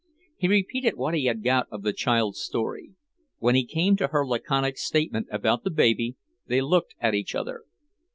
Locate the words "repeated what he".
0.47-1.25